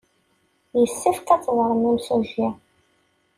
Yessefk 0.79 1.27
ad 1.35 1.41
teẓrem 1.43 1.81
imsujji. 1.91 2.47